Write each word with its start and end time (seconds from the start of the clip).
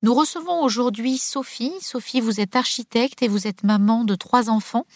Nous 0.00 0.14
recevons 0.14 0.62
aujourd'hui 0.62 1.18
Sophie. 1.18 1.72
Sophie, 1.80 2.20
vous 2.20 2.38
êtes 2.38 2.54
architecte 2.54 3.20
et 3.20 3.26
vous 3.26 3.48
êtes 3.48 3.64
maman 3.64 4.04
de 4.04 4.14
trois 4.14 4.48
enfants. 4.48 4.86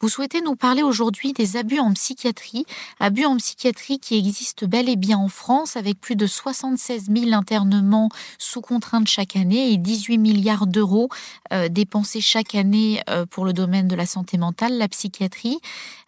Vous 0.00 0.08
souhaitez 0.08 0.42
nous 0.42 0.54
parler 0.54 0.82
aujourd'hui 0.82 1.32
des 1.32 1.56
abus 1.56 1.80
en 1.80 1.92
psychiatrie, 1.92 2.64
abus 3.00 3.24
en 3.24 3.36
psychiatrie 3.38 3.98
qui 3.98 4.16
existent 4.16 4.66
bel 4.66 4.88
et 4.88 4.94
bien 4.94 5.18
en 5.18 5.28
France 5.28 5.76
avec 5.76 5.98
plus 5.98 6.14
de 6.14 6.28
76 6.28 7.06
000 7.10 7.32
internements 7.32 8.10
sous 8.38 8.60
contrainte 8.60 9.08
chaque 9.08 9.34
année 9.34 9.72
et 9.72 9.76
18 9.76 10.18
milliards 10.18 10.68
d'euros 10.68 11.08
euh, 11.52 11.68
dépensés 11.68 12.20
chaque 12.20 12.54
année 12.54 13.02
euh, 13.10 13.26
pour 13.26 13.44
le 13.44 13.52
domaine 13.52 13.88
de 13.88 13.96
la 13.96 14.06
santé 14.06 14.38
mentale, 14.38 14.78
la 14.78 14.86
psychiatrie. 14.86 15.58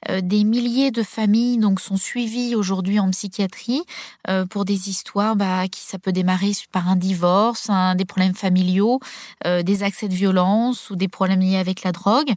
Euh, 0.09 0.21
des 0.21 0.45
milliers 0.45 0.93
de 0.93 1.03
familles 1.03 1.59
donc 1.59 1.81
sont 1.81 1.97
suivies 1.97 2.55
aujourd'hui 2.55 3.01
en 3.01 3.11
psychiatrie 3.11 3.83
pour 4.51 4.65
des 4.65 4.91
histoires 4.91 5.37
bah, 5.37 5.69
qui 5.69 5.81
ça 5.81 5.99
peut 5.99 6.13
démarrer 6.13 6.53
par 6.71 6.89
un 6.89 6.97
divorce, 6.97 7.71
des 7.97 8.05
problèmes 8.05 8.35
familiaux, 8.37 9.01
des 9.45 9.83
accès 9.83 10.09
de 10.09 10.15
violence 10.15 10.91
ou 10.91 10.97
des 10.97 11.09
problèmes 11.09 11.41
liés 11.41 11.57
avec 11.57 11.83
la 11.83 11.93
drogue. 11.93 12.33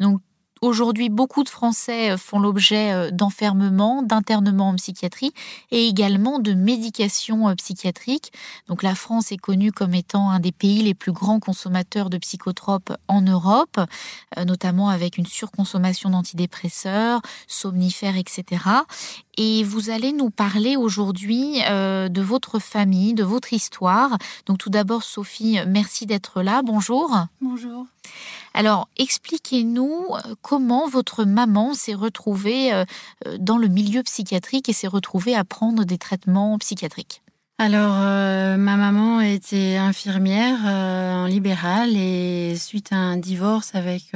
Donc 0.00 0.20
Aujourd'hui, 0.64 1.10
beaucoup 1.10 1.44
de 1.44 1.50
Français 1.50 2.12
euh, 2.12 2.16
font 2.16 2.38
l'objet 2.38 2.90
euh, 2.90 3.10
d'enfermement, 3.10 4.02
d'internement 4.02 4.70
en 4.70 4.76
psychiatrie 4.76 5.34
et 5.70 5.86
également 5.88 6.38
de 6.38 6.54
médication 6.54 7.50
euh, 7.50 7.54
psychiatrique. 7.54 8.32
Donc 8.68 8.82
la 8.82 8.94
France 8.94 9.30
est 9.30 9.36
connue 9.36 9.72
comme 9.72 9.92
étant 9.92 10.30
un 10.30 10.40
des 10.40 10.52
pays 10.52 10.82
les 10.82 10.94
plus 10.94 11.12
grands 11.12 11.38
consommateurs 11.38 12.08
de 12.08 12.16
psychotropes 12.16 12.94
en 13.08 13.20
Europe, 13.20 13.78
notamment 14.46 14.88
avec 14.88 15.18
une 15.18 15.26
surconsommation 15.26 16.08
d'antidépresseurs, 16.08 17.20
somnifères, 17.46 18.16
etc. 18.16 18.62
Et 19.36 19.64
vous 19.64 19.90
allez 19.90 20.12
nous 20.12 20.30
parler 20.30 20.76
aujourd'hui 20.76 21.60
de 21.60 22.22
votre 22.22 22.58
famille, 22.58 23.14
de 23.14 23.24
votre 23.24 23.52
histoire. 23.52 24.16
Donc 24.46 24.58
tout 24.58 24.70
d'abord, 24.70 25.02
Sophie, 25.02 25.58
merci 25.66 26.06
d'être 26.06 26.42
là. 26.42 26.62
Bonjour. 26.62 27.10
Bonjour. 27.40 27.86
Alors, 28.56 28.88
expliquez-nous 28.96 30.06
euh, 30.12 30.34
comment 30.40 30.88
votre 30.88 31.24
maman 31.24 31.74
s'est 31.74 31.94
retrouvée 31.94 32.72
euh, 32.72 32.84
euh, 33.26 33.36
dans 33.38 33.58
le 33.58 33.66
milieu 33.66 34.04
psychiatrique 34.04 34.68
et 34.68 34.72
s'est 34.72 34.86
retrouvée 34.86 35.34
à 35.34 35.42
prendre 35.44 35.84
des 35.84 35.98
traitements 35.98 36.56
psychiatriques? 36.58 37.20
Alors, 37.58 37.94
ma 37.94 38.76
maman 38.76 39.20
était 39.20 39.76
infirmière 39.76 40.58
en 40.64 41.26
libéral 41.26 41.96
et 41.96 42.56
suite 42.56 42.90
à 42.90 42.96
un 42.96 43.16
divorce 43.16 43.76
avec 43.76 44.10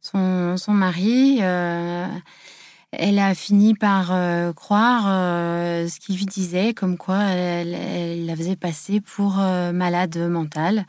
son, 0.00 0.56
mari, 0.70 1.38
elle 1.38 3.18
a 3.20 3.34
fini 3.36 3.74
par 3.74 4.06
croire 4.56 5.04
ce 5.04 6.00
qu'il 6.00 6.16
lui 6.16 6.26
disait, 6.26 6.74
comme 6.74 6.98
quoi 6.98 7.22
elle, 7.22 8.26
la 8.26 8.34
faisait 8.34 8.56
passer 8.56 9.00
pour 9.00 9.36
malade 9.36 10.18
mentale. 10.18 10.84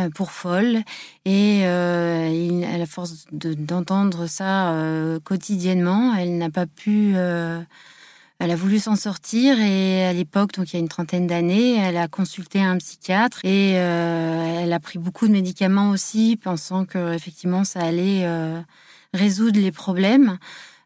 Euh, 0.00 0.10
pour 0.10 0.32
folle. 0.32 0.82
Et 1.24 1.60
euh, 1.66 2.62
à 2.74 2.78
la 2.78 2.86
force 2.86 3.26
d'entendre 3.30 4.26
ça 4.26 4.72
euh, 4.72 5.20
quotidiennement, 5.20 6.16
elle 6.16 6.36
n'a 6.36 6.50
pas 6.50 6.66
pu. 6.66 7.14
elle 7.14 8.50
a 8.50 8.56
voulu 8.56 8.80
s'en 8.80 8.96
sortir 8.96 9.60
et 9.60 10.04
à 10.04 10.12
l'époque, 10.12 10.54
donc 10.54 10.72
il 10.72 10.74
y 10.74 10.76
a 10.78 10.80
une 10.80 10.88
trentaine 10.88 11.28
d'années, 11.28 11.76
elle 11.76 11.96
a 11.96 12.08
consulté 12.08 12.60
un 12.60 12.76
psychiatre 12.78 13.44
et 13.44 13.70
elle 13.70 14.72
a 14.72 14.80
pris 14.80 14.98
beaucoup 14.98 15.28
de 15.28 15.32
médicaments 15.32 15.90
aussi, 15.90 16.36
pensant 16.42 16.84
que 16.86 17.14
effectivement 17.14 17.62
ça 17.62 17.80
allait 17.80 18.26
résoudre 19.14 19.60
les 19.60 19.72
problèmes. 19.72 20.38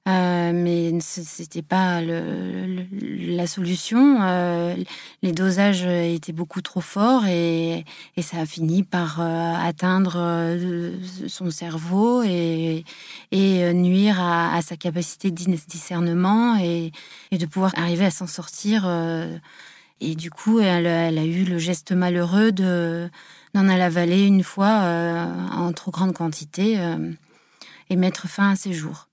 Euh, 0.09 0.53
mais 0.55 0.99
c'était 1.01 1.63
pas 1.63 2.01
la 2.01 3.47
solution. 3.47 4.23
Euh, 4.23 4.75
les 5.23 5.33
dosages 5.33 5.85
étaient 5.85 6.33
beaucoup 6.33 6.63
trop 6.63 6.81
forts 6.81 7.27
et, 7.27 7.85
ça 8.23 8.39
a 8.39 8.47
fini 8.47 8.83
par 8.85 9.21
euh, 9.21 9.55
atteindre 9.55 10.15
euh, 10.17 10.97
son 11.27 11.51
cerveau 11.51 12.23
et, 12.23 12.85
nuire 13.33 14.21
à, 14.21 14.61
sa 14.63 14.77
capacité 14.77 15.31
de 15.31 15.57
discernement 15.69 16.57
et, 16.57 16.91
de 17.33 17.47
pouvoir 17.47 17.73
arriver 17.77 18.07
à 18.07 18.11
s'en 18.11 18.27
sortir. 18.27 18.89
et 20.01 20.15
du 20.15 20.31
coup, 20.31 20.61
elle, 20.61 20.87
elle, 20.87 21.19
a 21.19 21.25
eu 21.25 21.45
le 21.45 21.59
geste 21.59 21.93
malheureux 21.93 22.53
de 22.53 23.11
d'en 23.55 23.69
avaler 23.69 24.27
une 24.27 24.43
fois 24.43 24.85
en 25.53 25.73
trop 25.73 25.91
grande 25.91 26.15
quantité 26.15 26.79
et 27.91 27.97
mettre 27.97 28.29
fin 28.29 28.51
à 28.51 28.57
ses 28.57 28.73
jours. 28.73 29.08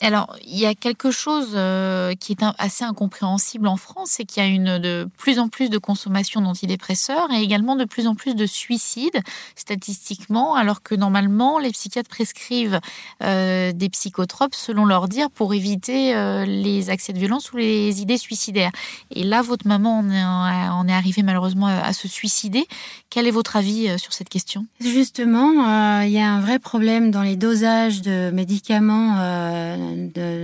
Alors, 0.00 0.36
il 0.46 0.56
y 0.56 0.64
a 0.64 0.76
quelque 0.76 1.10
chose 1.10 1.54
euh, 1.54 2.14
qui 2.14 2.30
est 2.30 2.44
assez 2.58 2.84
incompréhensible 2.84 3.66
en 3.66 3.76
France, 3.76 4.10
c'est 4.12 4.24
qu'il 4.24 4.44
y 4.44 4.68
a 4.68 4.78
de 4.78 5.08
plus 5.18 5.40
en 5.40 5.48
plus 5.48 5.70
de 5.70 5.78
consommation 5.78 6.40
d'antidépresseurs 6.40 7.32
et 7.32 7.42
également 7.42 7.74
de 7.74 7.84
plus 7.84 8.06
en 8.06 8.14
plus 8.14 8.36
de 8.36 8.46
suicides 8.46 9.20
statistiquement, 9.56 10.54
alors 10.54 10.84
que 10.84 10.94
normalement 10.94 11.58
les 11.58 11.70
psychiatres 11.70 12.08
prescrivent 12.08 12.78
euh, 13.24 13.72
des 13.72 13.88
psychotropes 13.88 14.54
selon 14.54 14.84
leur 14.84 15.08
dire 15.08 15.30
pour 15.30 15.52
éviter 15.52 16.14
euh, 16.14 16.44
les 16.44 16.90
accès 16.90 17.12
de 17.12 17.18
violence 17.18 17.52
ou 17.52 17.56
les 17.56 18.00
idées 18.00 18.18
suicidaires. 18.18 18.70
Et 19.10 19.24
là, 19.24 19.42
votre 19.42 19.66
maman 19.66 19.98
en 19.98 20.88
est 20.88 20.92
arrivée 20.92 21.24
malheureusement 21.24 21.66
à, 21.66 21.92
se 21.92 22.06
suicider. 22.06 22.68
Quel 23.10 23.26
est 23.26 23.32
votre 23.32 23.56
avis 23.56 23.98
sur 23.98 24.12
cette 24.12 24.28
question? 24.28 24.66
Justement, 24.80 26.02
il 26.02 26.10
y 26.10 26.20
a 26.20 26.30
un 26.30 26.40
vrai 26.40 26.60
problème 26.60 27.10
dans 27.10 27.22
les 27.22 27.36
dosages 27.36 28.02
de 28.02 28.30
médicaments 28.30 29.16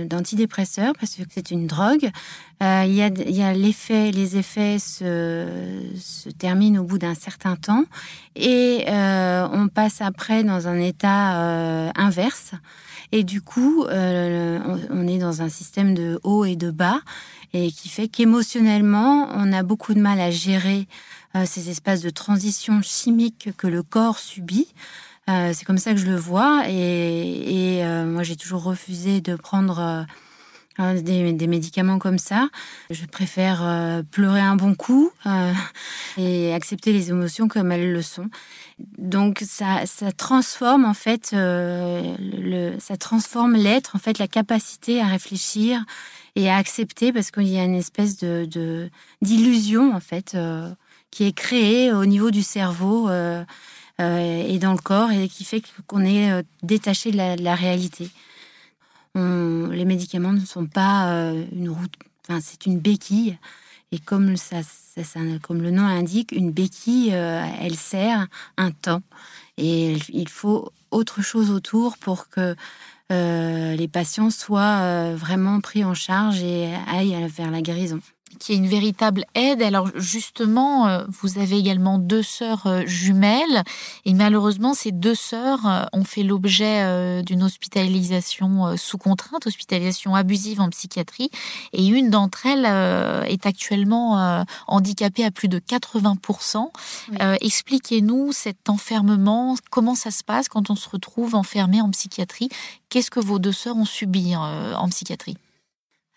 d'antidépresseurs 0.07 0.93
parce 0.99 1.15
que 1.15 1.23
c'est 1.29 1.51
une 1.51 1.67
drogue. 1.67 2.09
Euh, 2.63 2.83
il, 2.85 2.93
y 2.93 3.01
a, 3.01 3.09
y 3.09 4.11
les 4.11 4.37
effets 4.37 4.79
se, 4.79 5.45
se 5.97 6.29
terminent 6.29 6.81
au 6.81 6.85
bout 6.85 6.97
d'un 6.97 7.15
certain 7.15 7.55
temps 7.55 7.83
et 8.35 8.85
euh, 8.87 9.47
on 9.51 9.67
passe 9.67 10.01
après 10.01 10.43
dans 10.43 10.67
un 10.67 10.79
état 10.79 11.41
euh, 11.41 11.91
inverse. 11.95 12.51
Et 13.11 13.23
du 13.23 13.41
coup, 13.41 13.85
on, 13.89 14.79
on 14.89 15.07
est 15.07 15.19
dans 15.19 15.41
un 15.41 15.49
système 15.49 15.93
de 15.93 16.19
haut 16.23 16.43
et 16.43 16.55
de 16.55 16.71
bas 16.71 16.99
et 17.53 17.71
qui 17.71 17.87
fait 17.87 18.07
qu'émotionnellement, 18.07 19.29
on 19.33 19.53
a 19.53 19.63
beaucoup 19.63 19.93
de 19.93 20.01
mal 20.01 20.19
à 20.19 20.31
gérer 20.31 20.87
ces 21.45 21.69
espaces 21.69 22.01
de 22.01 22.09
transition 22.09 22.81
chimique 22.81 23.49
que 23.57 23.67
le 23.67 23.83
corps 23.83 24.19
subit. 24.19 24.67
Euh, 25.29 25.51
c'est 25.53 25.65
comme 25.65 25.77
ça 25.77 25.91
que 25.91 25.97
je 25.97 26.05
le 26.05 26.15
vois. 26.15 26.63
Et, 26.69 27.83
euh, 27.83 28.05
moi, 28.05 28.23
j'ai 28.23 28.35
toujours 28.35 28.63
refusé 28.63 29.21
de 29.21 29.35
prendre 29.35 30.05
euh, 30.79 31.01
des, 31.01 31.47
médicaments 31.47 31.97
comme 31.97 32.19
ça. 32.19 32.49
Je 32.91 33.05
préfère 33.05 34.03
pleurer 34.11 34.41
un 34.41 34.55
bon 34.55 34.75
coup 34.75 35.11
et 36.17 36.53
accepter 36.53 36.91
les 36.91 37.09
émotions 37.09 37.47
comme 37.47 37.71
elles 37.71 37.91
le 37.91 38.01
sont. 38.01 38.29
Donc, 38.97 39.41
ça, 39.45 39.85
ça 39.85 40.11
transforme 40.11 40.85
en 40.85 40.93
fait, 40.93 41.29
le, 41.33 42.75
ça 42.79 42.97
transforme 42.97 43.55
l'être, 43.55 43.95
en 43.95 43.99
fait, 43.99 44.19
la 44.19 44.27
capacité 44.27 45.01
à 45.01 45.07
réfléchir 45.07 45.83
et 46.35 46.49
à 46.49 46.57
accepter, 46.57 47.13
parce 47.13 47.31
qu'il 47.31 47.47
y 47.47 47.57
a 47.57 47.63
une 47.63 47.75
espèce 47.75 48.17
de 48.17 48.89
d'illusion 49.21 49.95
en 49.95 50.01
fait 50.01 50.37
qui 51.09 51.23
est 51.23 51.31
créée 51.31 51.93
au 51.93 52.05
niveau 52.05 52.29
du 52.29 52.43
cerveau. 52.43 53.09
Euh, 54.01 54.43
et 54.45 54.59
dans 54.59 54.73
le 54.73 54.77
corps 54.77 55.11
et 55.11 55.29
qui 55.29 55.45
fait 55.45 55.63
qu'on 55.87 56.03
est 56.03 56.29
euh, 56.29 56.43
détaché 56.63 57.11
de 57.11 57.17
la, 57.17 57.55
réalité. 57.55 58.09
les 59.15 59.85
médicaments 59.85 60.33
ne 60.33 60.45
sont 60.45 60.65
pas 60.65 61.13
euh, 61.13 61.45
une 61.53 61.69
route, 61.69 61.93
enfin, 62.27 62.41
c'est 62.41 62.65
une 62.65 62.79
béquille. 62.79 63.37
Et 63.91 63.99
comme, 63.99 64.31
le 64.31 65.71
nom 65.71 65.85
indique, 65.85 66.33
une 66.33 66.51
béquille, 66.51 67.11
elle 67.11 67.75
sert 67.75 68.27
un 68.57 68.71
temps. 68.71 69.01
Et 69.57 69.95
il 70.09 70.27
faut 70.27 70.73
autre 70.91 71.21
chose 71.21 71.49
autour 71.49 71.97
pour 71.97 72.27
que 72.27 72.55
les 73.09 73.87
patients 73.87 74.31
soient 74.31 75.13
vraiment 75.13 75.61
pris 75.61 75.85
en 75.85 75.93
charge 75.93 76.41
et 76.41 76.73
aillent 76.87 77.25
vers 77.29 77.51
la 77.51 77.61
guérison 77.61 78.01
qui 78.39 78.53
est 78.53 78.57
une 78.57 78.67
véritable 78.67 79.25
aide. 79.35 79.61
Alors 79.61 79.89
justement, 79.95 80.87
euh, 80.87 81.03
vous 81.21 81.39
avez 81.39 81.57
également 81.57 81.97
deux 81.97 82.23
sœurs 82.23 82.67
euh, 82.67 82.81
jumelles. 82.85 83.63
Et 84.05 84.13
malheureusement, 84.13 84.73
ces 84.73 84.91
deux 84.91 85.15
sœurs 85.15 85.65
euh, 85.67 85.83
ont 85.93 86.03
fait 86.03 86.23
l'objet 86.23 87.23
d'une 87.23 87.43
hospitalisation 87.43 88.75
sous 88.77 88.97
contrainte, 88.97 89.47
hospitalisation 89.47 90.15
abusive 90.15 90.61
en 90.61 90.69
psychiatrie. 90.69 91.29
Et 91.73 91.85
une 91.85 92.09
d'entre 92.09 92.45
elles 92.45 92.65
est 93.29 93.45
actuellement 93.45 94.45
handicapée 94.67 95.23
à 95.23 95.31
plus 95.31 95.47
de 95.47 95.59
80%. 95.59 96.69
Expliquez-nous 97.41 98.31
cet 98.31 98.69
enfermement, 98.69 99.55
comment 99.69 99.95
ça 99.95 100.11
se 100.11 100.23
passe 100.23 100.47
quand 100.49 100.69
on 100.69 100.75
se 100.75 100.89
retrouve 100.89 101.35
enfermé 101.35 101.81
en 101.81 101.89
psychiatrie? 101.91 102.49
Qu'est-ce 102.89 103.11
que 103.11 103.19
vos 103.19 103.39
deux 103.39 103.51
sœurs 103.51 103.77
ont 103.77 103.85
subi 103.85 104.35
en 104.35 104.87
psychiatrie? 104.89 105.37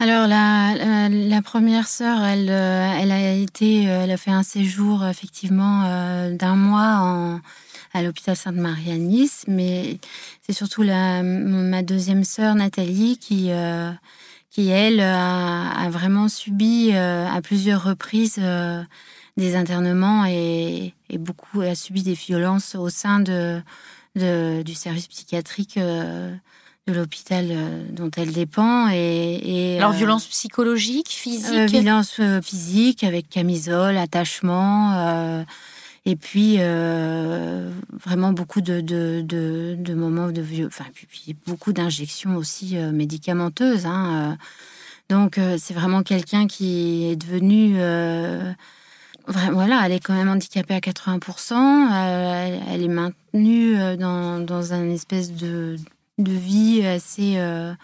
Alors 0.01 0.29
la, 0.29 1.09
la, 1.09 1.43
première 1.43 1.89
sœur, 1.89 2.23
elle, 2.23 2.51
euh, 2.51 2.93
elle 3.01 3.11
a 3.11 3.33
été, 3.33 3.91
euh, 3.91 4.05
elle 4.05 4.13
a 4.13 4.17
fait 4.17 4.31
un 4.31 4.45
séjour 4.45 5.05
effectivement 5.05 5.83
euh, 5.87 6.37
d'un 6.37 6.55
mois 6.55 6.99
en, 7.01 7.41
à 7.93 8.03
l'hôpital 8.03 8.37
Sainte-Marie 8.37 8.93
à 8.93 8.97
Nice, 8.97 9.45
mais 9.49 9.99
c'est 10.43 10.53
surtout 10.53 10.83
la, 10.83 11.25
ma 11.25 11.83
deuxième 11.83 12.23
sœur 12.23 12.55
Nathalie 12.55 13.19
qui, 13.19 13.51
qui 14.51 14.69
elle 14.69 15.01
a, 15.01 15.71
a 15.71 15.91
vraiment 15.91 16.29
subi 16.29 16.93
à 16.93 17.41
plusieurs 17.43 17.83
reprises 17.83 18.41
des 19.37 19.57
internements 19.57 20.27
et, 20.27 20.95
beaucoup 21.19 21.61
a 21.63 21.75
subi 21.75 22.05
des 22.05 22.15
violences 22.15 22.77
au 22.77 22.89
sein 22.89 23.19
de, 23.19 23.63
du 24.15 24.75
service 24.75 25.09
psychiatrique 25.09 25.81
de 26.89 26.99
l'hôpital 26.99 27.49
euh, 27.51 27.83
dont 27.91 28.11
elle 28.17 28.33
dépend. 28.33 28.89
Et, 28.89 29.77
Alors, 29.79 29.93
euh, 29.93 29.97
violence 29.97 30.27
psychologique, 30.27 31.09
physique 31.09 31.53
euh, 31.55 31.67
Violence 31.67 32.21
physique 32.43 33.05
avec 33.05 33.29
camisole, 33.29 33.97
attachement. 33.99 35.45
et 36.07 36.17
puis, 36.17 36.57
vraiment 36.57 38.33
beaucoup 38.33 38.61
de, 38.61 38.81
de, 38.81 39.23
de, 39.23 39.95
moments 39.95 40.31
de 40.31 40.41
vieux. 40.41 40.67
Enfin, 40.67 40.85
puis, 40.93 41.37
beaucoup 41.47 41.73
d'injections 41.73 42.37
aussi 42.37 42.77
médicamenteuses. 42.77 43.87
Hein, 43.87 44.37
donc, 45.09 45.39
c'est 45.59 45.75
vraiment 45.75 46.03
quelqu'un 46.03 46.47
qui 46.47 47.05
est 47.05 47.17
devenu. 47.17 47.75
voilà, 49.27 49.83
elle 49.85 49.93
est 49.93 50.01
quand 50.01 50.15
même 50.15 50.31
handicapée 50.31 50.75
à 50.75 50.81
80%. 50.81 52.63
elle 52.71 52.83
est 52.83 52.89
maintenue 52.89 53.97
dans, 53.99 54.41
dans 54.41 54.73
un 54.73 54.89
espèce 54.91 55.33
de 55.33 55.77
de 56.19 56.33
vie 56.33 56.85
assez. 56.85 57.35
Euh, 57.39 57.75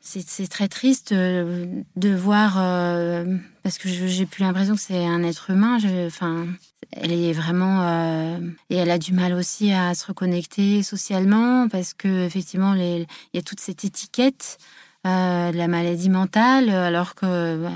c'est 0.00 0.48
très 0.48 0.68
triste 0.68 1.12
euh, 1.12 1.66
de 1.96 2.14
voir, 2.14 2.56
euh, 2.58 3.24
parce 3.62 3.78
que 3.78 3.88
j'ai 3.88 4.26
plus 4.26 4.42
l'impression 4.42 4.74
que 4.74 4.80
c'est 4.80 5.04
un 5.04 5.22
être 5.22 5.50
humain. 5.50 5.78
Enfin, 6.06 6.46
elle 6.92 7.12
est 7.12 7.32
vraiment. 7.32 8.38
et 8.70 8.76
elle 8.76 8.90
a 8.90 8.98
du 8.98 9.12
mal 9.12 9.32
aussi 9.32 9.72
à 9.72 9.94
se 9.94 10.06
reconnecter 10.06 10.82
socialement, 10.82 11.68
parce 11.68 11.94
que 11.94 12.26
effectivement, 12.26 12.74
il 12.74 13.06
y 13.32 13.38
a 13.38 13.42
toute 13.42 13.60
cette 13.60 13.84
étiquette 13.84 14.58
de 15.04 15.56
la 15.56 15.68
maladie 15.68 16.10
mentale, 16.10 16.70
alors 16.70 17.14
que. 17.14 17.62
Bah, 17.62 17.72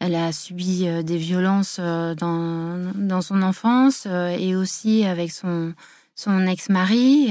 elle 0.00 0.16
a 0.16 0.32
subi 0.32 0.86
des 1.02 1.16
violences 1.16 1.78
dans, 1.78 2.92
dans 2.94 3.22
son 3.22 3.40
enfance 3.42 4.06
et 4.06 4.54
aussi 4.54 5.06
avec 5.06 5.30
son, 5.30 5.72
son 6.14 6.46
ex-mari. 6.46 7.30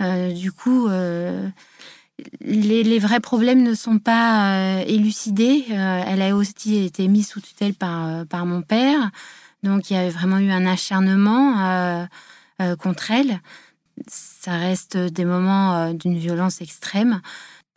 Euh, 0.00 0.32
du 0.32 0.52
coup, 0.52 0.88
euh, 0.88 1.48
les, 2.40 2.98
vrais 2.98 3.20
problèmes 3.20 3.62
ne 3.62 3.74
sont 3.74 3.98
pas 3.98 4.78
euh, 4.78 4.84
élucidés. 4.86 5.66
elle 5.70 6.22
a 6.22 6.34
aussi 6.36 6.76
été 6.76 7.08
mise 7.08 7.28
sous 7.28 7.40
tutelle 7.40 7.74
par, 7.74 8.26
par 8.26 8.46
mon 8.46 8.62
père. 8.62 9.10
Donc, 9.62 9.90
il 9.90 9.94
y 9.94 9.96
avait 9.96 10.10
vraiment 10.10 10.38
eu 10.38 10.50
un 10.50 10.66
acharnement 10.66 12.06
contre 12.78 13.10
elle. 13.10 13.40
Ça 14.06 14.52
reste 14.52 14.96
des 14.96 15.24
moments 15.24 15.92
d'une 15.92 16.16
violence 16.16 16.60
extrême, 16.60 17.20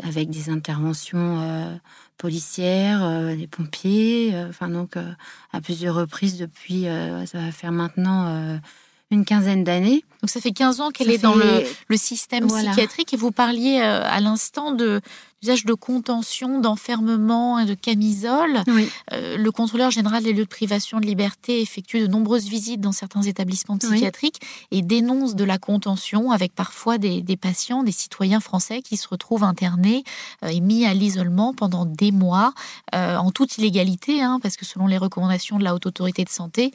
avec 0.04 0.30
des 0.30 0.52
interventions 0.52 1.80
policières, 2.18 3.36
des 3.36 3.48
pompiers. 3.48 4.36
Enfin, 4.48 4.70
donc, 4.70 4.96
à 4.96 5.62
plusieurs 5.62 5.96
reprises 5.96 6.38
depuis, 6.38 6.84
ça 7.26 7.40
va 7.40 7.52
faire 7.52 7.72
maintenant 7.72 8.60
une 9.12 9.26
quinzaine 9.26 9.64
d'années. 9.64 10.04
Donc 10.22 10.30
ça 10.30 10.40
fait 10.40 10.52
15 10.52 10.82
ans 10.82 10.92
qu'elle 10.92 11.12
est 11.12 11.18
dans 11.18 11.36
le, 11.36 11.64
système 11.98 12.48
psychiatrique 12.48 13.14
et 13.14 13.18
vous 13.18 13.32
parliez 13.32 13.80
à 13.80 14.20
l'instant 14.20 14.72
de 14.72 15.02
usage 15.44 15.66
de 15.66 15.74
contention, 15.74 16.60
d'enfermement 16.60 17.58
et 17.58 17.66
de 17.66 17.74
camisole. 17.74 18.64
Euh, 19.12 19.38
le 19.38 19.52
contrôleur 19.52 19.90
général 19.90 20.24
des 20.24 20.34
lieux 20.34 20.44
de 20.44 20.50
privation 20.50 21.00
de 21.00 21.06
liberté 21.06 21.62
effectue 21.62 22.00
de 22.00 22.08
nombreuses 22.08 22.48
visites 22.48 22.80
dans 22.80 22.92
certains 22.92 23.24
établissements 23.24 23.78
psychiatriques 23.78 24.40
et 24.70 24.84
dénonce 24.84 25.36
de 25.36 25.44
la 25.44 25.58
contention 25.58 26.30
avec 26.32 26.54
parfois 26.54 27.00
des, 27.00 27.24
patients, 27.38 27.82
des 27.82 27.92
citoyens 27.92 28.40
français 28.40 28.84
qui 28.84 28.98
se 28.98 29.08
retrouvent 29.08 29.44
internés 29.44 30.04
euh, 30.44 30.50
et 30.50 30.60
mis 30.60 30.86
à 30.86 30.94
l'isolement 30.94 31.56
pendant 31.56 31.86
des 31.86 32.12
mois 32.12 32.54
euh, 32.94 33.18
en 33.18 33.32
toute 33.32 33.58
illégalité, 33.58 34.22
hein, 34.22 34.40
parce 34.44 34.58
que 34.58 34.66
selon 34.66 34.86
les 34.86 34.98
recommandations 35.00 35.58
de 35.58 35.64
la 35.64 35.74
Haute 35.74 35.88
Autorité 35.88 36.24
de 36.24 36.30
Santé, 36.30 36.72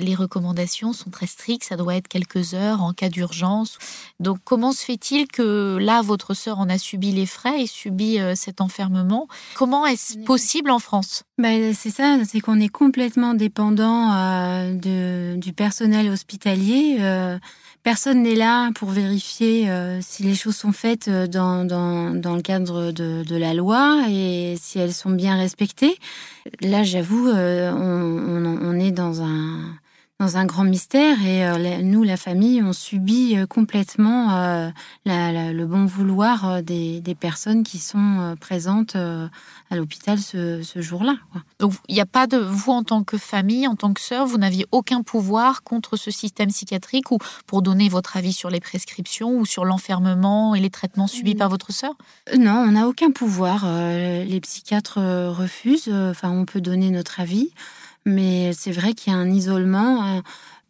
les 0.00 0.14
recommandations 0.14 0.92
sont 0.92 1.10
très 1.10 1.26
strictes, 1.26 1.64
ça 1.64 1.76
doit 1.76 1.96
être 1.96 2.08
quelques 2.08 2.54
heures 2.54 2.82
en 2.82 2.92
cas 2.92 3.08
d'urgence. 3.08 3.78
Donc 4.20 4.38
comment 4.44 4.72
se 4.72 4.84
fait-il 4.84 5.26
que 5.26 5.78
là, 5.80 6.02
votre 6.02 6.34
sœur 6.34 6.60
en 6.60 6.68
a 6.68 6.78
subi 6.78 7.12
les 7.12 7.26
frais 7.26 7.62
et 7.62 7.66
euh, 8.00 8.34
cet 8.34 8.60
enfermement. 8.60 9.28
Comment 9.56 9.86
est-ce 9.86 10.18
possible 10.18 10.70
en 10.70 10.78
France? 10.78 11.24
Ben, 11.38 11.74
C'est 11.74 11.90
ça, 11.90 12.18
c'est 12.24 12.40
qu'on 12.40 12.60
est 12.60 12.68
complètement 12.68 13.34
dépendant 13.34 14.12
euh, 14.12 15.36
du 15.36 15.52
personnel 15.52 16.08
hospitalier. 16.08 16.98
Euh, 17.00 17.38
personne 17.82 18.22
n'est 18.22 18.34
là 18.34 18.70
pour 18.74 18.90
vérifier 18.90 19.68
si 20.00 20.22
les 20.22 20.34
choses 20.34 20.56
sont 20.56 20.72
faites 20.72 21.08
dans, 21.08 21.64
dans, 21.64 22.34
le 22.34 22.42
cadre 22.42 22.92
de, 22.92 23.36
la 23.36 23.54
loi 23.54 24.02
et 24.08 24.56
si 24.60 24.78
elles 24.78 24.92
sont 24.92 25.10
bien 25.10 25.36
respectées. 25.36 25.96
Là, 26.60 26.82
j'avoue, 26.82 27.28
on, 27.28 28.78
est 28.78 28.90
dans 28.90 29.22
un 29.22 29.74
dans 30.20 30.36
un 30.36 30.44
grand 30.44 30.64
mystère 30.64 31.24
et 31.24 31.46
euh, 31.46 31.80
nous, 31.82 32.02
la 32.02 32.18
famille, 32.18 32.62
on 32.62 32.74
subit 32.74 33.38
euh, 33.38 33.46
complètement 33.46 34.34
euh, 34.34 34.70
le 35.06 35.64
bon 35.64 35.86
vouloir 35.86 36.62
des, 36.62 37.02
personnes 37.18 37.64
qui 37.64 37.78
sont 37.78 38.36
présentes 38.40 38.94
à 38.96 39.76
l'hôpital 39.76 40.18
ce, 40.18 40.62
jour-là. 40.76 41.16
Donc 41.58 41.72
il 41.88 41.94
n'y 41.94 42.00
a 42.00 42.06
pas 42.06 42.26
de 42.26 42.36
vous 42.36 42.70
en 42.70 42.82
tant 42.82 43.02
que 43.02 43.18
famille, 43.18 43.66
en 43.66 43.74
tant 43.74 43.92
que 43.92 44.00
sœur, 44.00 44.26
vous 44.26 44.38
n'aviez 44.38 44.66
aucun 44.70 45.02
pouvoir 45.02 45.62
contre 45.62 45.96
ce 45.96 46.10
système 46.10 46.50
psychiatrique 46.50 47.10
ou 47.10 47.18
pour 47.46 47.62
donner 47.62 47.88
votre 47.88 48.16
avis 48.16 48.32
sur 48.32 48.48
les 48.48 48.60
prescriptions 48.60 49.36
ou 49.36 49.44
sur 49.44 49.64
l'enfermement 49.64 50.54
et 50.54 50.60
les 50.60 50.70
traitements 50.70 51.08
subis 51.08 51.34
par 51.34 51.48
votre 51.48 51.72
sœur? 51.72 51.94
Non, 52.38 52.64
on 52.68 52.72
n'a 52.72 52.86
aucun 52.86 53.10
pouvoir. 53.10 53.66
les 53.66 54.40
psychiatres 54.40 55.00
refusent. 55.30 55.92
Enfin, 55.92 56.30
on 56.30 56.44
peut 56.44 56.60
donner 56.60 56.90
notre 56.90 57.20
avis. 57.20 57.50
Mais 58.06 58.52
c'est 58.52 58.72
vrai 58.72 58.94
qu'il 58.94 59.12
y 59.12 59.16
a 59.16 59.18
un 59.18 59.30
isolement. 59.30 60.04
Euh, 60.04 60.20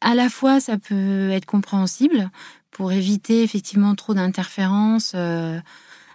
à 0.01 0.15
la 0.15 0.29
fois, 0.29 0.61
ça 0.61 0.79
peut 0.79 1.31
être 1.31 1.47
compréhensible 1.47 2.31
pour 2.71 2.93
éviter 2.93 3.43
effectivement 3.43 3.95
trop 3.95 4.15
d'interférences 4.15 5.13
euh, 5.15 5.59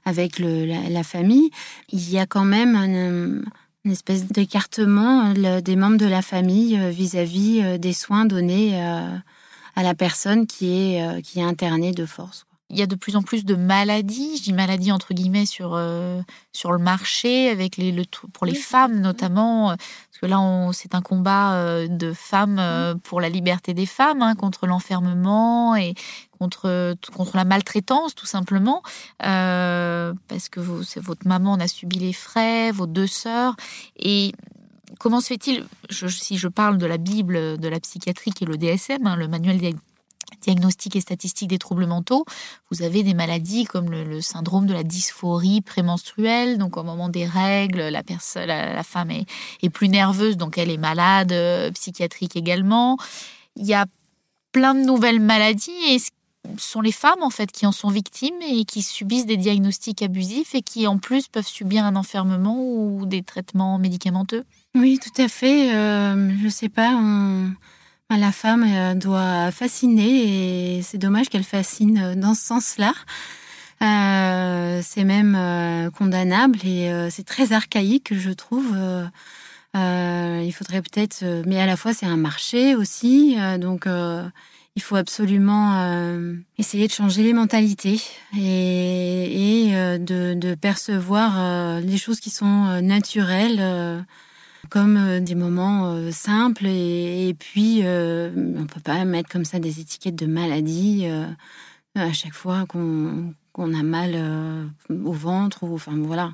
avec 0.06 0.40
la, 0.40 1.04
famille. 1.04 1.50
Il 1.90 2.10
y 2.10 2.20
a 2.20 2.26
quand 2.26 2.46
même 2.46 2.76
une 3.86 3.92
espèce 3.92 4.26
d'écartement 4.26 5.34
des 5.34 5.76
membres 5.76 5.98
de 5.98 6.06
la 6.06 6.22
famille 6.22 6.78
euh, 6.78 6.90
vis-à-vis 6.90 7.80
des 7.80 7.94
soins 7.94 8.26
donnés 8.26 8.82
à 8.82 9.84
la 9.84 9.94
personne 9.94 10.48
qui 10.48 10.96
est, 10.96 11.22
qui 11.22 11.40
est 11.40 11.44
internée 11.44 11.92
de 11.92 12.06
force. 12.06 12.45
Il 12.70 12.78
y 12.78 12.82
a 12.82 12.88
de 12.88 12.96
plus 12.96 13.16
en 13.16 13.22
plus 13.22 13.46
de 13.46 13.56
maladies, 13.56 14.38
je 14.38 14.44
dis 14.44 14.54
maladies 14.54 14.92
entre 14.92 15.14
guillemets 15.14 15.46
sur, 15.46 15.80
sur 16.52 16.72
le 16.72 16.80
marché, 16.80 17.50
avec 17.50 17.78
les, 17.78 17.92
le, 17.92 18.04
pour 18.34 18.48
les 18.48 18.56
femmes 18.56 19.02
notamment, 19.02 19.76
parce 20.16 20.22
que 20.22 20.26
là, 20.28 20.70
c'est 20.72 20.96
un 20.96 21.02
combat 21.02 21.56
euh, 21.56 21.88
de 21.90 22.14
femmes 22.14 22.58
euh, 22.58 22.96
pour 22.96 23.20
la 23.20 23.28
liberté 23.28 23.74
des 23.74 23.86
femmes, 23.86 24.22
hein, 24.22 24.36
contre 24.36 24.66
l'enfermement 24.66 25.76
et 25.76 25.94
contre, 26.40 26.96
contre 27.14 27.36
la 27.36 27.44
maltraitance, 27.44 28.16
tout 28.16 28.26
simplement. 28.26 28.82
Euh, 29.26 30.14
parce 30.30 30.48
que 30.48 30.62
vous, 30.62 30.84
votre 31.02 31.28
maman 31.28 31.52
en 31.52 31.60
a 31.60 31.68
subi 31.68 32.00
les 32.00 32.14
frais, 32.14 32.72
vos 32.72 32.88
deux 32.88 33.08
sœurs. 33.08 33.58
Et 33.98 34.32
comment 35.00 35.20
se 35.20 35.28
fait-il, 35.28 35.66
si 35.90 36.38
je 36.38 36.48
parle 36.48 36.78
de 36.78 36.86
la 36.86 36.98
Bible 36.98 37.58
de 37.58 37.68
la 37.68 37.82
psychiatrie 37.82 38.32
qui 38.32 38.46
est 38.46 38.48
le 38.48 38.56
DSM, 38.56 39.06
hein, 39.06 39.18
le 39.18 39.28
manuel 39.28 39.58
diagnostic 40.46 40.96
et 40.96 41.02
statistique 41.02 41.50
des 41.50 41.58
troubles 41.58 41.88
mentaux, 41.88 42.26
vous 42.72 42.84
avez 42.84 43.04
des 43.04 43.14
maladies 43.14 43.66
comme 43.66 43.90
le, 43.90 44.22
syndrome 44.22 44.66
de 44.66 44.74
la 44.74 44.84
dysphorie 44.84 45.62
prémenstruelle. 45.62 46.58
Donc, 46.58 46.78
au 46.78 46.84
moment 46.84 47.10
des 47.10 47.26
règles, 47.26 47.82
la, 47.90 48.04
personne, 48.04 48.46
la, 48.46 48.84
femme 48.84 49.12
est, 49.12 49.70
plus 49.70 49.90
nerveuse, 49.90 50.38
donc 50.38 50.58
elle 50.58 50.70
est 50.70 50.78
malade, 50.78 51.32
euh, 51.32 51.72
psychiatrique 51.72 52.36
également. 52.36 52.98
Il 53.56 53.66
y 53.66 53.74
a 53.74 53.86
plein 54.52 54.76
de 54.76 54.82
nouvelles 54.82 55.20
maladies 55.20 55.72
et 55.90 56.00
ce 56.00 56.10
sont 56.58 56.82
les 56.82 56.92
femmes 56.92 57.24
en 57.24 57.30
fait 57.30 57.52
qui 57.52 57.66
en 57.66 57.72
sont 57.72 57.90
victimes 57.90 58.42
et 58.48 58.66
qui 58.66 58.84
subissent 58.84 59.26
des 59.26 59.38
diagnostics 59.38 60.02
abusifs 60.02 60.54
et 60.54 60.62
qui 60.62 60.88
en 60.88 60.98
plus 60.98 61.28
peuvent 61.28 61.48
subir 61.48 61.84
un 61.84 61.96
enfermement 61.96 62.58
ou 62.62 63.06
des 63.06 63.24
traitements 63.24 63.78
médicamenteux. 63.80 64.44
Oui, 64.76 65.00
tout 65.00 65.22
à 65.22 65.28
fait. 65.28 65.76
Euh, 65.76 66.32
je 66.42 66.50
sais 66.50 66.70
pas. 66.70 66.94
La 68.10 68.32
femme 68.32 68.66
euh, 68.68 68.94
doit 68.94 69.52
fasciner 69.52 70.78
et 70.78 70.82
c'est 70.82 70.98
dommage 70.98 71.30
qu'elle 71.30 71.44
fascine 71.44 71.98
euh, 71.98 72.16
dans 72.16 72.34
ce 72.34 72.46
sens-là. 72.46 72.94
Euh, 73.82 74.82
c'est 74.84 75.04
même 75.04 75.38
condamnable 75.98 76.60
et 76.66 76.90
c'est 77.12 77.26
très 77.26 77.52
archaïque, 77.52 78.18
je 78.18 78.32
trouve. 78.32 78.74
il 79.76 80.52
faudrait 80.54 80.82
peut-être, 80.82 81.26
mais 81.46 81.60
à 81.60 81.66
la 81.66 81.76
fois 81.76 81.94
c'est 81.94 82.06
un 82.06 82.16
marché 82.16 82.74
aussi, 82.74 83.36
donc 83.60 83.86
il 83.86 84.82
faut 84.82 84.96
absolument 84.96 86.34
essayer 86.58 86.88
de 86.88 86.94
changer 86.94 87.22
les 87.22 87.34
mentalités 87.34 88.02
et, 88.34 89.72
de, 90.00 90.56
percevoir 90.56 91.82
les 91.82 91.98
choses 91.98 92.22
qui 92.22 92.30
sont 92.30 92.82
naturelles 92.82 94.06
comme 94.70 94.98
euh, 94.98 95.20
des 95.20 95.36
moments 95.36 95.92
euh, 95.94 96.12
simples 96.12 96.66
et, 96.66 97.36
puis 97.38 97.82
euh, 97.84 98.32
on 98.58 98.66
peut 98.66 98.82
pas 98.82 99.04
mettre 99.06 99.30
comme 99.30 99.46
ça 99.46 99.60
des 99.60 99.80
étiquettes 99.80 100.16
de 100.16 100.26
maladie 100.26 101.08
à 101.96 102.14
chaque 102.14 102.34
fois 102.34 102.66
qu'on 102.68 103.34
a 103.58 103.84
mal 103.84 104.70
au 104.90 105.12
ventre 105.12 105.64
ou 105.64 105.76
enfin 105.76 105.94
voilà 105.96 106.34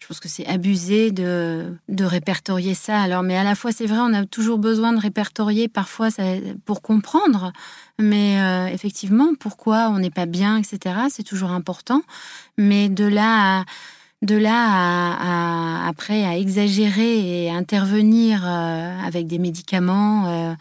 je 0.00 0.06
pense 0.06 0.20
que 0.20 0.28
c'est 0.28 0.46
abusé 0.46 1.12
de, 1.12 1.78
de 1.88 2.04
répertorier 2.04 2.74
ça. 2.74 3.00
Alors, 3.00 3.22
mais 3.22 3.38
à 3.38 3.42
la 3.42 3.54
fois, 3.54 3.72
c'est 3.72 3.86
vrai, 3.86 4.00
on 4.00 4.12
a 4.12 4.26
toujours 4.26 4.58
besoin 4.58 4.92
de 4.92 5.00
répertorier 5.00 5.66
parfois 5.66 6.08
pour 6.66 6.82
comprendre. 6.82 7.54
Mais 7.98 8.36
effectivement, 8.70 9.34
pourquoi 9.40 9.88
on 9.88 10.00
n'est 10.00 10.10
pas 10.10 10.26
bien, 10.26 10.58
etc., 10.58 10.96
c'est 11.08 11.22
toujours 11.22 11.52
important. 11.52 12.02
Mais 12.58 12.90
de 12.90 13.06
là 13.06 13.60
à, 13.60 13.64
de 14.24 14.36
là 14.36 15.14
à, 15.20 15.88
après 15.88 16.24
à 16.24 16.36
exagérer 16.36 17.44
et 17.44 17.50
intervenir 17.50 18.42
euh, 18.44 19.06
avec 19.06 19.26
des 19.26 19.38
médicaments 19.38 20.26
euh, 20.26 20.54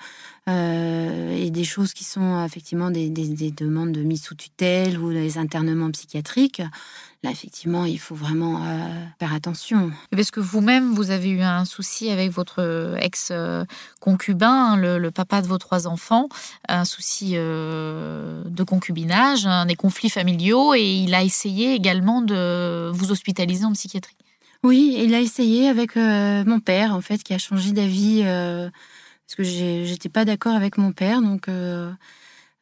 et 0.47 1.51
des 1.51 1.63
choses 1.63 1.93
qui 1.93 2.03
sont 2.03 2.43
effectivement 2.43 2.91
des, 2.91 3.09
demandes 3.09 3.91
de 3.91 4.01
mise 4.01 4.23
sous 4.23 4.35
tutelle 4.35 4.97
ou 4.99 5.13
des 5.13 5.37
internements 5.37 5.91
psychiatriques, 5.91 6.61
là, 7.23 7.31
effectivement, 7.31 7.85
il 7.85 7.99
faut 7.99 8.15
vraiment 8.15 8.61
euh, 8.63 9.05
faire 9.19 9.33
attention. 9.33 9.91
Parce 10.11 10.31
que 10.31 10.39
vous-même, 10.39 10.93
vous 10.93 11.11
avez 11.11 11.29
eu 11.29 11.41
un 11.41 11.65
souci 11.65 12.09
avec 12.09 12.31
votre 12.31 12.95
ex-concubin, 12.99 14.75
le, 14.75 15.11
papa 15.11 15.41
de 15.41 15.47
vos 15.47 15.57
trois 15.57 15.87
enfants, 15.87 16.27
un 16.67 16.85
souci 16.85 17.33
euh, 17.35 18.43
de 18.45 18.63
concubinage, 18.63 19.47
des 19.67 19.75
conflits 19.75 20.09
familiaux, 20.09 20.73
et 20.73 20.83
il 20.83 21.13
a 21.13 21.23
essayé 21.23 21.73
également 21.73 22.21
de 22.21 22.89
vous 22.93 23.11
hospitaliser 23.11 23.65
en 23.65 23.73
psychiatrie. 23.73 24.17
Oui, 24.63 24.95
il 24.97 25.13
a 25.13 25.19
essayé 25.19 25.67
avec 25.67 25.95
mon 25.95 26.59
père, 26.59 26.93
en 26.93 27.01
fait, 27.01 27.21
qui 27.23 27.33
a 27.33 27.37
changé 27.37 27.71
d'avis 27.71 28.23
parce 29.27 29.35
que 29.35 29.43
j'étais 29.43 30.09
pas 30.09 30.25
d'accord 30.25 30.53
avec 30.53 30.77
mon 30.77 30.91
père. 30.91 31.21
Donc, 31.21 31.47
euh, 31.47 31.91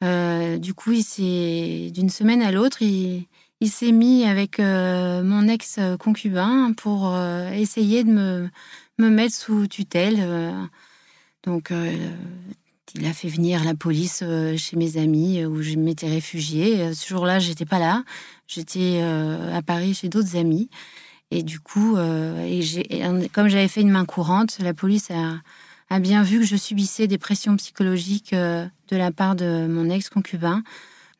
euh, 0.03 0.57
du 0.57 0.73
coup, 0.73 0.91
d'une 0.91 2.09
semaine 2.09 2.41
à 2.41 2.51
l'autre, 2.51 2.81
il, 2.81 3.27
s'est 3.65 3.91
mis 3.91 4.25
avec 4.25 4.59
euh, 4.59 5.23
mon 5.23 5.47
ex-concubin 5.47 6.73
pour 6.73 7.15
essayer 7.53 8.03
de 8.03 8.11
me, 8.11 8.49
me 8.97 9.09
mettre 9.09 9.35
sous 9.35 9.67
tutelle. 9.67 10.69
donc, 11.43 11.73
il 12.93 13.05
a 13.05 13.13
fait 13.13 13.29
venir 13.29 13.63
la 13.63 13.73
police 13.73 14.23
chez 14.57 14.75
mes 14.75 14.97
amis 14.97 15.45
où 15.45 15.61
je 15.61 15.75
m'étais 15.75 16.09
réfugiée. 16.09 16.93
Ce 16.93 17.07
jour-là, 17.07 17.39
j'étais 17.39 17.65
pas 17.65 17.79
là. 17.79 18.03
J'étais 18.47 19.01
à 19.01 19.61
Paris 19.61 19.93
chez 19.93 20.09
d'autres 20.09 20.35
amis. 20.35 20.69
Et 21.31 21.43
du 21.43 21.59
coup, 21.59 21.95
comme 21.95 23.47
j'avais 23.47 23.67
fait 23.67 23.81
une 23.81 23.91
main 23.91 24.05
courante, 24.05 24.57
la 24.59 24.73
police 24.73 25.09
a, 25.11 25.35
a 25.91 25.99
bien 25.99 26.23
vu 26.23 26.39
que 26.39 26.45
je 26.45 26.55
subissais 26.55 27.07
des 27.07 27.17
pressions 27.17 27.57
psychologiques 27.57 28.31
euh, 28.31 28.65
de 28.87 28.95
la 28.95 29.11
part 29.11 29.35
de 29.35 29.67
mon 29.67 29.89
ex-concubin. 29.89 30.63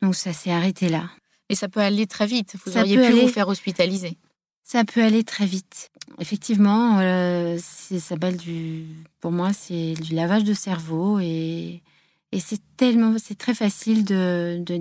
Donc 0.00 0.14
ça 0.14 0.32
s'est 0.32 0.50
arrêté 0.50 0.88
là. 0.88 1.10
Et 1.50 1.54
ça 1.54 1.68
peut 1.68 1.80
aller 1.80 2.06
très 2.06 2.26
vite. 2.26 2.54
Vous 2.64 2.78
auriez 2.78 2.96
pu 2.96 3.12
vous 3.12 3.28
faire 3.28 3.48
hospitaliser. 3.48 4.16
Ça 4.64 4.84
peut 4.84 5.02
aller 5.02 5.24
très 5.24 5.44
vite. 5.44 5.90
Effectivement, 6.18 6.98
euh, 7.00 7.58
ça 7.58 8.16
du, 8.16 8.86
pour 9.20 9.30
moi, 9.30 9.52
c'est 9.52 9.92
du 9.92 10.14
lavage 10.14 10.44
de 10.44 10.54
cerveau 10.54 11.18
et, 11.20 11.82
et 12.32 12.40
c'est 12.40 12.60
tellement, 12.78 13.16
c'est 13.22 13.36
très 13.36 13.54
facile 13.54 14.06
de, 14.06 14.56
de 14.64 14.80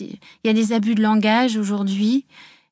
il 0.00 0.18
y 0.44 0.48
a 0.48 0.52
des 0.52 0.72
abus 0.72 0.94
de 0.94 1.02
langage 1.02 1.56
aujourd'hui 1.56 2.24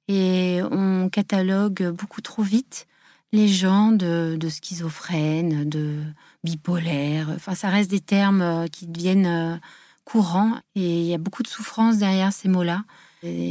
et 0.07 0.61
on 0.71 1.09
catalogue 1.11 1.91
beaucoup 1.91 2.21
trop 2.21 2.43
vite 2.43 2.87
les 3.33 3.49
gens 3.49 3.93
de, 3.93 4.37
de 4.39 4.49
schizophrènes, 4.49 5.69
de 5.69 5.99
bipolaires. 6.47 7.29
Enfin, 7.35 7.55
ça 7.55 7.69
reste 7.69 7.91
des 7.91 8.01
termes 8.01 8.41
euh, 8.41 8.67
qui 8.69 8.87
deviennent 8.87 9.27
euh, 9.27 9.57
courants 10.05 10.53
et 10.75 11.01
il 11.01 11.07
y 11.07 11.15
a 11.15 11.19
beaucoup 11.19 11.43
de 11.43 11.49
souffrance 11.49 11.99
derrière 11.99 12.33
ces 12.33 12.49
mots-là. 12.49 12.85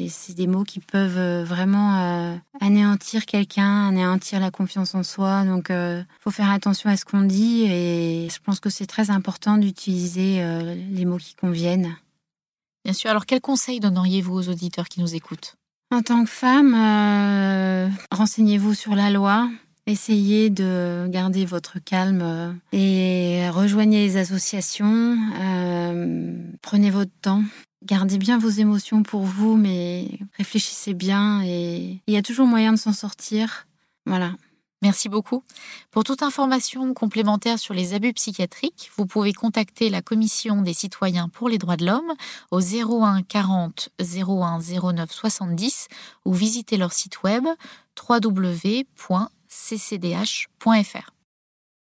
C'est 0.09 0.35
des 0.35 0.47
mots 0.47 0.63
qui 0.63 0.79
peuvent 0.79 1.17
euh, 1.17 1.43
vraiment 1.43 2.39
anéantir 2.61 3.25
quelqu'un, 3.25 3.89
anéantir 3.89 4.39
la 4.39 4.49
confiance 4.49 4.95
en 4.95 5.03
soi. 5.03 5.43
Donc, 5.43 5.67
il 5.69 6.05
faut 6.21 6.31
faire 6.31 6.49
attention 6.49 6.89
à 6.89 6.95
ce 6.95 7.03
qu'on 7.03 7.23
dit 7.23 7.65
et 7.65 8.29
je 8.29 8.39
pense 8.39 8.61
que 8.61 8.69
c'est 8.69 8.85
très 8.85 9.09
important 9.09 9.57
d'utiliser 9.57 10.41
les 10.91 11.03
mots 11.03 11.17
qui 11.17 11.35
conviennent. 11.35 11.93
Bien 12.85 12.93
sûr. 12.93 13.09
Alors, 13.09 13.25
quels 13.25 13.41
conseils 13.41 13.81
donneriez-vous 13.81 14.33
aux 14.33 14.47
auditeurs 14.47 14.87
qui 14.87 15.01
nous 15.01 15.13
écoutent? 15.13 15.57
En 15.91 16.01
tant 16.01 16.23
que 16.23 16.29
femme, 16.29 16.73
renseignez-vous 18.11 18.75
sur 18.75 18.95
la 18.95 19.09
loi, 19.09 19.49
Essayez 19.87 20.49
de 20.49 21.05
garder 21.09 21.45
votre 21.45 21.77
calme 21.77 22.21
euh, 22.23 22.51
et 22.71 23.47
rejoignez 23.51 24.07
les 24.07 24.17
associations. 24.17 25.15
Euh, 25.39 26.37
prenez 26.63 26.89
votre 26.89 27.11
temps. 27.21 27.43
Gardez 27.83 28.17
bien 28.17 28.39
vos 28.39 28.49
émotions 28.49 29.03
pour 29.03 29.21
vous, 29.21 29.57
mais 29.57 30.07
réfléchissez 30.37 30.95
bien 30.95 31.43
et 31.43 32.01
il 32.07 32.13
y 32.15 32.17
a 32.17 32.23
toujours 32.23 32.47
moyen 32.47 32.73
de 32.73 32.79
s'en 32.79 32.93
sortir. 32.93 33.67
Voilà. 34.07 34.31
Merci 34.81 35.07
beaucoup. 35.07 35.43
Pour 35.91 36.03
toute 36.03 36.23
information 36.23 36.93
complémentaire 36.95 37.59
sur 37.59 37.75
les 37.75 37.93
abus 37.93 38.13
psychiatriques, 38.13 38.91
vous 38.97 39.05
pouvez 39.05 39.33
contacter 39.33 39.89
la 39.89 40.01
Commission 40.01 40.63
des 40.63 40.73
citoyens 40.73 41.29
pour 41.29 41.47
les 41.47 41.59
droits 41.59 41.77
de 41.77 41.85
l'homme 41.85 42.13
au 42.49 42.59
01 42.59 43.21
40 43.21 43.89
01 43.99 44.59
09 44.93 45.11
70 45.11 45.87
ou 46.25 46.33
visiter 46.33 46.77
leur 46.77 46.91
site 46.91 47.21
web 47.23 47.45
www 48.09 48.85
ccdh.fr. 49.55 51.14